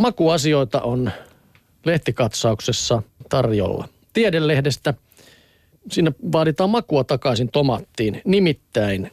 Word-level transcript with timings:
Makuasioita 0.00 0.80
on 0.80 1.10
lehtikatsauksessa 1.84 3.02
tarjolla. 3.28 3.88
Tiedelehdestä 4.12 4.94
siinä 5.90 6.12
vaaditaan 6.32 6.70
makua 6.70 7.04
takaisin 7.04 7.48
tomaattiin. 7.48 8.22
Nimittäin 8.24 9.10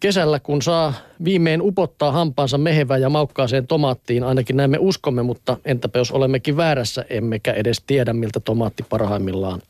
kesällä 0.00 0.40
kun 0.40 0.62
saa 0.62 0.94
viimein 1.24 1.62
upottaa 1.62 2.12
hampaansa 2.12 2.58
mehevään 2.58 3.00
ja 3.00 3.08
maukkaaseen 3.08 3.66
tomaattiin, 3.66 4.24
ainakin 4.24 4.56
näin 4.56 4.70
me 4.70 4.78
uskomme, 4.80 5.22
mutta 5.22 5.56
entäpä 5.64 5.98
jos 5.98 6.10
olemmekin 6.10 6.56
väärässä, 6.56 7.04
emmekä 7.10 7.52
edes 7.52 7.82
tiedä 7.86 8.12
miltä 8.12 8.40
tomaatti 8.40 8.82
parhaimmillaan 8.82 9.62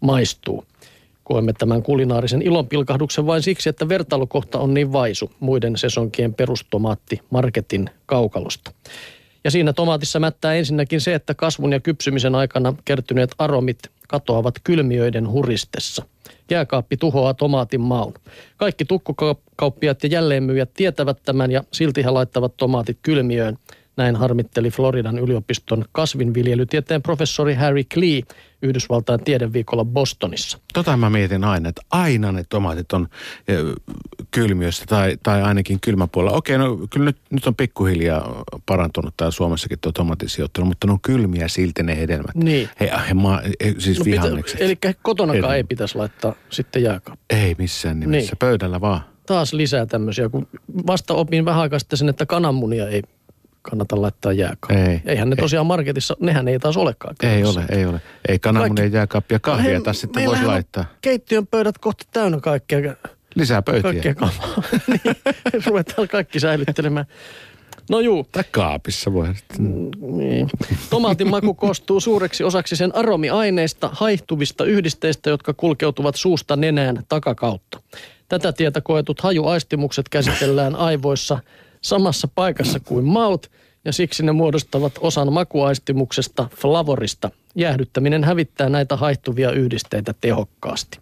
maistuu. 0.00 0.64
Koemme 1.28 1.52
tämän 1.52 1.82
kulinaarisen 1.82 2.42
ilonpilkahduksen 2.42 3.26
vain 3.26 3.42
siksi, 3.42 3.68
että 3.68 3.88
vertailukohta 3.88 4.58
on 4.58 4.74
niin 4.74 4.92
vaisu 4.92 5.30
muiden 5.40 5.76
sesonkien 5.76 6.34
perustomaatti 6.34 7.20
marketin 7.30 7.90
kaukalosta. 8.06 8.72
Ja 9.44 9.50
siinä 9.50 9.72
tomaatissa 9.72 10.20
mättää 10.20 10.54
ensinnäkin 10.54 11.00
se, 11.00 11.14
että 11.14 11.34
kasvun 11.34 11.72
ja 11.72 11.80
kypsymisen 11.80 12.34
aikana 12.34 12.74
kertyneet 12.84 13.34
aromit 13.38 13.78
katoavat 14.08 14.54
kylmiöiden 14.64 15.30
huristessa. 15.30 16.04
Jääkaappi 16.50 16.96
tuhoaa 16.96 17.34
tomaatin 17.34 17.80
maun. 17.80 18.14
Kaikki 18.56 18.84
tukkukauppiat 18.84 20.02
ja 20.02 20.08
jälleenmyyjät 20.08 20.70
tietävät 20.74 21.18
tämän 21.24 21.50
ja 21.50 21.64
silti 21.72 22.04
he 22.04 22.10
laittavat 22.10 22.56
tomaatit 22.56 22.98
kylmiöön. 23.02 23.58
Näin 23.98 24.16
harmitteli 24.16 24.70
Floridan 24.70 25.18
yliopiston 25.18 25.84
kasvinviljelytieteen 25.92 27.02
professori 27.02 27.54
Harry 27.54 27.82
Klee 27.94 28.22
Yhdysvaltain 28.62 29.24
tiedeviikolla 29.24 29.84
Bostonissa. 29.84 30.58
Tota 30.74 30.96
mä 30.96 31.10
mietin 31.10 31.44
aina, 31.44 31.68
että 31.68 31.82
aina 31.90 32.32
ne 32.32 32.44
tomaatit 32.48 32.92
on 32.92 33.08
kylmiössä 34.30 34.84
tai, 34.86 35.18
tai 35.22 35.42
ainakin 35.42 35.80
kylmäpuolella. 35.80 36.36
Okei, 36.36 36.58
no 36.58 36.76
kyllä 36.90 37.04
nyt, 37.04 37.16
nyt 37.30 37.46
on 37.46 37.54
pikkuhiljaa 37.54 38.42
parantunut 38.66 39.14
täällä 39.16 39.32
Suomessakin 39.32 39.78
tuo 39.80 39.92
tomaatisijoittelu, 39.92 40.66
mutta 40.66 40.86
ne 40.86 40.92
on 40.92 41.00
kylmiä 41.00 41.48
silti 41.48 41.82
ne 41.82 41.96
hedelmät. 41.96 42.34
Niin. 42.34 42.68
He, 42.80 42.92
he 43.08 43.14
ma, 43.14 43.40
he, 43.64 43.74
siis 43.78 43.98
no 43.98 44.04
vihannekset. 44.04 44.60
Eli 44.60 44.78
kotonakaan 45.02 45.36
Hedelmä. 45.36 45.54
ei 45.54 45.64
pitäisi 45.64 45.98
laittaa 45.98 46.34
sitten 46.50 46.82
jääkaappiin. 46.82 47.40
Ei 47.42 47.54
missään 47.58 48.00
nimessä, 48.00 48.30
niin. 48.32 48.38
pöydällä 48.38 48.80
vaan. 48.80 49.00
Taas 49.26 49.52
lisää 49.52 49.86
tämmöisiä, 49.86 50.28
kun 50.28 50.48
vasta 50.86 51.14
opin 51.14 51.44
vähän 51.44 51.60
aikaa 51.60 51.78
sitten 51.78 51.96
sen, 51.96 52.08
että 52.08 52.26
kananmunia 52.26 52.88
ei 52.88 53.02
kannata 53.70 54.02
laittaa 54.02 54.32
jääkaappiin. 54.32 54.90
Ei, 54.90 55.00
Eihän 55.06 55.30
ne 55.30 55.34
ei. 55.38 55.42
tosiaan 55.42 55.66
marketissa, 55.66 56.16
nehän 56.20 56.48
ei 56.48 56.58
taas 56.58 56.76
olekaan. 56.76 57.16
Ei 57.22 57.44
ole, 57.44 57.64
ei 57.70 57.86
ole. 57.86 58.00
Ei 58.28 58.38
kananmunia 58.38 58.86
jääkaappia 58.86 59.38
kahvia 59.40 59.78
no, 59.78 59.84
taas 59.84 60.00
sitten 60.00 60.26
voisi 60.26 60.44
laittaa. 60.44 60.84
keittiön 61.00 61.46
pöydät 61.46 61.78
kohta 61.78 62.04
täynnä 62.12 62.40
kaikkea. 62.40 62.94
Lisää 63.34 63.62
pöytiä. 63.62 63.82
Kaikkea 63.82 64.14
kamaa. 64.14 64.62
niin, 64.88 65.16
ruvetaan 65.66 66.08
kaikki 66.08 66.40
säilyttelemään. 66.40 67.06
No 67.90 68.00
juu. 68.00 68.26
Tai 68.32 68.44
kaapissa 68.50 69.12
voi. 69.12 69.28
Mm, 69.58 69.90
niin. 70.00 70.48
Tomaatin 70.90 71.30
maku 71.30 71.54
koostuu 71.54 72.00
suureksi 72.00 72.44
osaksi 72.44 72.76
sen 72.76 72.96
aromiaineista, 72.96 73.90
haihtuvista 73.92 74.64
yhdisteistä, 74.64 75.30
jotka 75.30 75.54
kulkeutuvat 75.54 76.14
suusta 76.14 76.56
nenään 76.56 77.02
takakautta. 77.08 77.80
Tätä 78.28 78.52
tietä 78.52 78.80
koetut 78.80 79.20
hajuaistimukset 79.20 80.08
käsitellään 80.08 80.76
aivoissa– 80.76 81.38
samassa 81.82 82.28
paikassa 82.34 82.80
kuin 82.80 83.04
maut 83.04 83.50
ja 83.84 83.92
siksi 83.92 84.22
ne 84.22 84.32
muodostavat 84.32 84.92
osan 85.00 85.32
makuaistimuksesta 85.32 86.48
flavorista. 86.56 87.30
Jäähdyttäminen 87.54 88.24
hävittää 88.24 88.68
näitä 88.68 88.96
haihtuvia 88.96 89.52
yhdisteitä 89.52 90.14
tehokkaasti. 90.20 90.98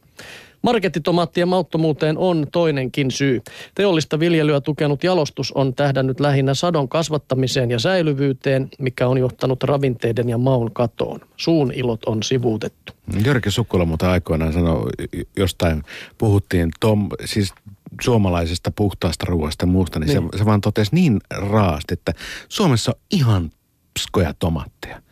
Markettitomaattien 0.62 1.48
mauttomuuteen 1.48 2.18
on 2.18 2.46
toinenkin 2.52 3.10
syy. 3.10 3.42
Teollista 3.74 4.20
viljelyä 4.20 4.60
tukenut 4.60 5.04
jalostus 5.04 5.52
on 5.52 5.74
tähdännyt 5.74 6.20
lähinnä 6.20 6.54
sadon 6.54 6.88
kasvattamiseen 6.88 7.70
ja 7.70 7.78
säilyvyyteen, 7.78 8.68
mikä 8.78 9.08
on 9.08 9.18
johtanut 9.18 9.62
ravinteiden 9.62 10.28
ja 10.28 10.38
maun 10.38 10.72
katoon. 10.72 11.20
Suun 11.36 11.72
ilot 11.72 12.04
on 12.04 12.22
sivuutettu. 12.22 12.92
Jyrki 13.24 13.50
Sukkula 13.50 13.84
mutta 13.84 14.10
aikoinaan 14.10 14.52
sanoi 14.52 14.90
jostain, 15.36 15.82
puhuttiin 16.18 16.70
tom, 16.80 17.08
siis 17.24 17.54
suomalaisesta 18.02 18.70
puhtaasta 18.70 19.26
ruoasta 19.28 19.62
ja 19.62 19.66
muusta, 19.66 19.98
niin, 19.98 20.06
niin. 20.08 20.28
Se, 20.32 20.38
se 20.38 20.44
vaan 20.44 20.60
totesi 20.60 20.94
niin 20.94 21.20
raasti, 21.30 21.94
että 21.94 22.12
Suomessa 22.48 22.92
on 22.92 23.00
ihan 23.10 23.50
pskoja 23.98 24.34
tomaatteja. 24.38 25.02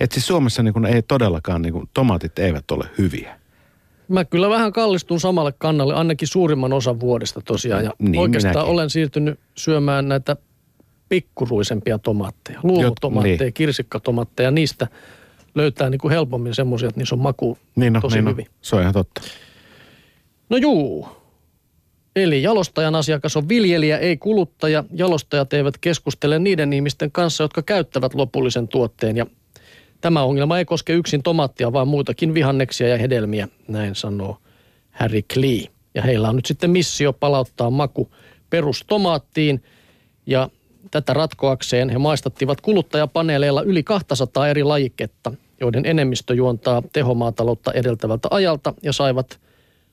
Että 0.00 0.14
siis 0.14 0.26
Suomessa 0.26 0.62
niin 0.62 0.74
kun 0.74 0.86
ei 0.86 1.02
todellakaan, 1.02 1.62
niin 1.62 1.72
kun, 1.72 1.88
tomaatit 1.94 2.38
eivät 2.38 2.70
ole 2.70 2.84
hyviä. 2.98 3.38
Mä 4.08 4.24
kyllä 4.24 4.50
vähän 4.50 4.72
kallistun 4.72 5.20
samalle 5.20 5.52
kannalle, 5.58 5.94
ainakin 5.94 6.28
suurimman 6.28 6.72
osan 6.72 7.00
vuodesta 7.00 7.40
tosiaan. 7.40 7.84
Ja 7.84 7.92
niin, 7.98 8.20
oikeastaan 8.20 8.54
minäkin. 8.54 8.72
olen 8.72 8.90
siirtynyt 8.90 9.40
syömään 9.54 10.08
näitä 10.08 10.36
pikkuruisempia 11.08 11.98
tomaatteja, 11.98 12.60
luomutomaatteja, 12.62 13.38
niin. 13.38 13.52
kirsikkatomaatteja. 13.52 14.50
Niistä 14.50 14.88
löytää 15.54 15.90
niin 15.90 15.98
kuin 15.98 16.12
helpommin 16.12 16.54
semmoisia, 16.54 16.88
että 16.88 17.00
niissä 17.00 17.14
on 17.14 17.20
maku 17.22 17.58
niin 17.76 17.92
no, 17.92 18.00
tosi 18.00 18.16
niin 18.16 18.30
hyvin. 18.30 18.44
No. 18.44 18.52
Se 18.62 18.76
on 18.76 18.82
ihan 18.82 18.94
totta. 18.94 19.20
No 20.48 20.56
juu, 20.56 21.08
Eli 22.16 22.42
jalostajan 22.42 22.94
asiakas 22.94 23.36
on 23.36 23.48
viljelijä, 23.48 23.98
ei 23.98 24.16
kuluttaja. 24.16 24.84
Jalostajat 24.92 25.52
eivät 25.52 25.78
keskustele 25.78 26.38
niiden 26.38 26.72
ihmisten 26.72 27.12
kanssa, 27.12 27.44
jotka 27.44 27.62
käyttävät 27.62 28.14
lopullisen 28.14 28.68
tuotteen. 28.68 29.16
Ja 29.16 29.26
tämä 30.00 30.22
ongelma 30.22 30.58
ei 30.58 30.64
koske 30.64 30.92
yksin 30.92 31.22
tomaattia, 31.22 31.72
vaan 31.72 31.88
muitakin 31.88 32.34
vihanneksia 32.34 32.88
ja 32.88 32.98
hedelmiä, 32.98 33.48
näin 33.68 33.94
sanoo 33.94 34.36
Harry 34.90 35.22
Klee. 35.34 35.64
Ja 35.94 36.02
heillä 36.02 36.28
on 36.28 36.36
nyt 36.36 36.46
sitten 36.46 36.70
missio 36.70 37.12
palauttaa 37.12 37.70
maku 37.70 38.10
perustomaattiin. 38.50 39.62
Ja 40.26 40.48
tätä 40.90 41.14
ratkoakseen 41.14 41.90
he 41.90 41.98
maistattivat 41.98 42.60
kuluttajapaneeleilla 42.60 43.62
yli 43.62 43.82
200 43.82 44.48
eri 44.48 44.62
lajiketta, 44.64 45.32
joiden 45.60 45.86
enemmistö 45.86 46.34
juontaa 46.34 46.82
tehomaataloutta 46.92 47.72
edeltävältä 47.72 48.28
ajalta 48.30 48.74
ja 48.82 48.92
saivat 48.92 49.40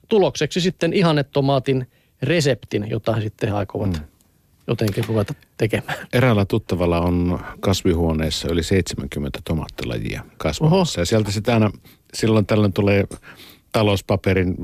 tulokseksi 0.08 0.60
sitten 0.60 0.92
ihannetomaatin– 0.92 1.86
reseptin, 2.22 2.90
jota 2.90 3.20
sitten 3.20 3.54
aikovat 3.54 3.92
mm. 3.92 4.04
jotenkin 4.66 5.04
ruveta 5.08 5.34
tekemään. 5.56 5.98
Eräällä 6.12 6.44
tuttavalla 6.44 7.00
on 7.00 7.40
kasvihuoneessa 7.60 8.48
yli 8.48 8.62
70 8.62 9.38
tomaattilajia 9.44 10.24
kasvamassa. 10.36 11.00
Ja 11.00 11.06
sieltä 11.06 11.30
sitten 11.30 11.54
aina 11.54 11.70
silloin 12.14 12.46
tällöin 12.46 12.72
tulee 12.72 13.04
talouspaperin 13.72 14.56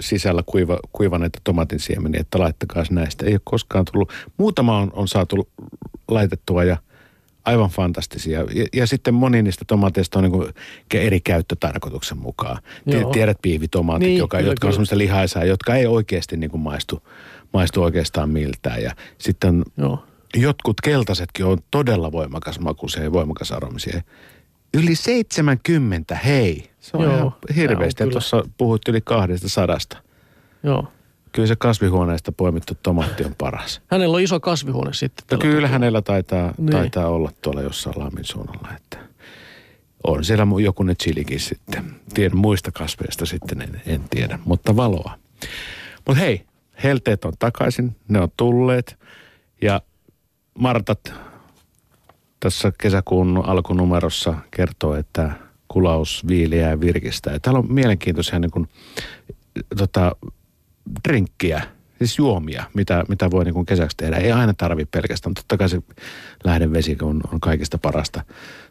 sisällä 0.00 0.42
kuiva, 0.46 0.78
kuivaneita 0.92 1.38
tomatin 1.44 1.80
siemeniä, 1.80 2.20
että 2.20 2.38
laittakaa 2.38 2.84
näistä. 2.90 3.26
Ei 3.26 3.32
ole 3.32 3.40
koskaan 3.44 3.84
tullut. 3.92 4.12
Muutama 4.36 4.78
on, 4.78 4.90
on 4.92 5.08
saatu 5.08 5.48
laitettua 6.08 6.64
ja 6.64 6.76
aivan 7.46 7.70
fantastisia. 7.70 8.40
Ja, 8.40 8.66
ja 8.72 8.86
sitten 8.86 9.14
moni 9.14 9.42
niistä 9.42 9.64
tomaateista 9.64 10.18
on 10.18 10.24
niin 10.24 10.52
eri 10.94 11.20
käyttötarkoituksen 11.20 12.18
mukaan. 12.18 12.62
Joo. 12.86 13.10
Tiedät 13.10 13.38
piivitomaatit, 13.42 14.08
niin, 14.08 14.18
joka, 14.18 14.36
kyllä, 14.36 14.50
jotka 14.50 14.60
kyllä. 14.60 14.70
on 14.70 14.72
semmoista 14.72 14.98
lihaisaa, 14.98 15.44
jotka 15.44 15.74
ei 15.74 15.86
oikeasti 15.86 16.36
niin 16.36 16.50
kuin 16.50 16.60
maistu, 16.60 17.02
maistu 17.52 17.82
oikeastaan 17.82 18.30
miltään. 18.30 18.82
Ja 18.82 18.92
sitten 19.18 19.64
Joo. 19.76 20.04
jotkut 20.36 20.80
keltaisetkin 20.80 21.46
on 21.46 21.58
todella 21.70 22.12
voimakas 22.12 22.60
makuisia 22.60 23.02
ja 23.02 23.12
voimakas 23.12 23.52
aromisia. 23.52 24.02
Yli 24.74 24.94
70, 24.94 26.14
hei. 26.14 26.70
Se 26.80 26.96
on 26.96 27.04
Joo, 27.04 27.16
ihan 27.16 27.32
hirveästi. 27.56 28.06
Tuossa 28.06 28.44
puhut 28.58 28.88
yli 28.88 29.00
kahdesta 29.00 29.48
sadasta. 29.48 29.96
Joo. 30.62 30.88
Kyllä 31.36 31.46
se 31.46 31.56
kasvihuoneesta 31.56 32.32
poimittu 32.32 32.74
tomaatti 32.82 33.24
on 33.24 33.34
paras. 33.38 33.82
Hänellä 33.86 34.16
on 34.16 34.22
iso 34.22 34.40
kasvihuone 34.40 34.94
sitten. 34.94 35.24
No 35.30 35.38
kyllä 35.38 35.52
tuolla. 35.52 35.68
hänellä 35.68 36.02
taitaa, 36.02 36.54
niin. 36.58 36.70
taitaa 36.70 37.08
olla 37.08 37.32
tuolla 37.42 37.62
jossain 37.62 37.98
Laamin 37.98 38.24
suunnalla, 38.24 38.68
että 38.76 38.98
on 40.04 40.24
siellä 40.24 40.46
ne 40.84 40.94
chilikin 40.94 41.40
sitten. 41.40 41.96
Tiedän 42.14 42.38
muista 42.38 42.72
kasveista 42.72 43.26
sitten, 43.26 43.60
en, 43.60 43.82
en 43.86 44.04
tiedä, 44.10 44.38
mutta 44.44 44.76
valoa. 44.76 45.18
Mutta 46.06 46.20
hei, 46.20 46.44
helteet 46.82 47.24
on 47.24 47.32
takaisin, 47.38 47.96
ne 48.08 48.20
on 48.20 48.28
tulleet 48.36 48.98
ja 49.62 49.80
Martat 50.58 51.12
tässä 52.40 52.72
kesäkuun 52.78 53.42
alkunumerossa 53.46 54.34
kertoo, 54.50 54.94
että 54.94 55.30
kulaus 55.68 56.24
viiliää 56.28 56.70
ja 56.70 56.80
virkistää. 56.80 57.32
Ja 57.32 57.40
täällä 57.40 57.58
on 57.58 57.72
mielenkiintoisia 57.72 58.38
niin 58.38 58.50
kuin, 58.50 58.68
tota, 59.76 60.16
drinkkiä, 61.08 61.62
siis 61.98 62.18
juomia, 62.18 62.64
mitä, 62.74 63.04
mitä 63.08 63.30
voi 63.30 63.44
niin 63.44 63.54
kuin 63.54 63.66
kesäksi 63.66 63.96
tehdä. 63.96 64.16
Ei 64.16 64.32
aina 64.32 64.54
tarvi 64.54 64.84
pelkästään. 64.84 65.34
Totta 65.34 65.56
kai 65.56 65.68
se 65.68 65.82
lähdevesi 66.44 66.96
on, 67.02 67.20
on 67.32 67.40
kaikista 67.40 67.78
parasta 67.78 68.24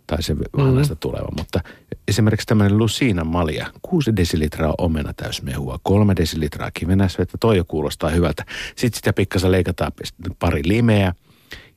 tai 0.07 0.23
se 0.23 0.37
vahvasta 0.37 0.93
mm-hmm. 0.93 0.99
tuleva. 0.99 1.27
Mutta 1.37 1.59
esimerkiksi 2.07 2.47
tämmöinen 2.47 2.77
Lucina 2.77 3.23
Malia, 3.23 3.67
6 3.81 4.15
desilitraa 4.15 4.73
omena 4.77 5.13
täysmehua, 5.13 5.79
3 5.83 6.15
desilitraa 6.15 6.71
kivenäsvettä, 6.71 7.37
toi 7.37 7.57
jo 7.57 7.65
kuulostaa 7.65 8.09
hyvältä. 8.09 8.45
Sitten 8.75 8.97
sitä 8.97 9.13
pikkasen 9.13 9.51
leikataan 9.51 9.91
pari 10.39 10.61
limeä 10.65 11.13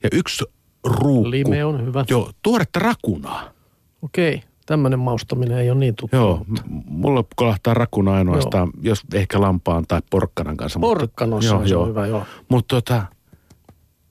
ja 0.03 0.09
yksi 0.11 0.45
ruukku. 0.83 1.31
Lime 1.31 1.65
on 1.65 1.85
hyvä. 1.85 2.05
Joo, 2.09 2.31
tuoretta 2.41 2.79
rakunaa. 2.79 3.53
Okei. 4.01 4.35
Okay. 4.35 4.48
Tämmöinen 4.69 4.99
maustaminen 4.99 5.57
ei 5.57 5.71
ole 5.71 5.79
niin 5.79 5.95
tuttu. 5.95 6.15
Joo, 6.15 6.45
mulla 6.85 7.23
kolahtaa 7.35 7.73
rakuna 7.73 8.13
ainoastaan, 8.13 8.69
joo. 8.73 8.81
jos 8.81 9.01
ehkä 9.13 9.41
lampaan 9.41 9.85
tai 9.87 10.01
porkkanan 10.09 10.57
kanssa. 10.57 10.79
Porkkanossa 10.79 11.55
mutta, 11.55 11.69
joo, 11.69 11.77
joo. 11.77 11.83
on 11.83 11.89
hyvä, 11.89 12.07
joo. 12.07 12.23
Mutta 12.49 12.75
tota, 12.75 13.03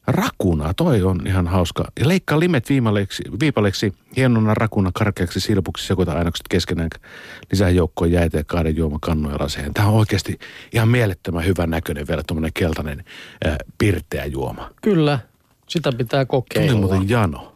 Rakuna, 0.07 0.75
toi 0.75 1.03
on 1.03 1.27
ihan 1.27 1.47
hauska. 1.47 1.85
Ja 2.01 2.09
leikkaa 2.09 2.41
limet 2.41 2.69
viimaleiksi, 2.69 3.23
viipaleiksi 3.41 3.93
hienona 4.17 4.55
rakuna 4.55 4.91
karkeaksi 4.95 5.41
silpuksi 5.41 5.87
sekoita 5.87 6.13
ainokset 6.13 6.49
keskenään. 6.49 6.91
Lisää 7.51 7.71
joukkoon 7.71 8.13
jäitä 8.13 8.39
ja 8.39 8.45
kahden 8.45 8.77
juomakannuja 8.77 9.37
laseen. 9.41 9.75
Tämä 9.75 9.89
on 9.89 9.95
oikeasti 9.95 10.39
ihan 10.73 10.89
mielettömän 10.89 11.45
hyvän 11.45 11.71
näköinen 11.71 12.09
vielä 12.09 12.23
tuommoinen 12.27 12.53
keltainen 12.55 13.05
äh, 13.47 13.57
pirteä 13.79 14.25
juoma. 14.25 14.71
Kyllä, 14.83 15.19
sitä 15.69 15.93
pitää 15.93 16.25
Tuli 16.25 16.41
kokeilla. 16.41 16.81
muuten 16.81 17.09
jano. 17.09 17.47